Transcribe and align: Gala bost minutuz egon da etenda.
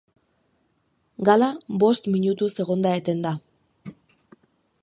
Gala 1.29 1.49
bost 1.85 2.09
minutuz 2.15 2.51
egon 2.65 2.87
da 2.89 2.97
etenda. 3.03 3.35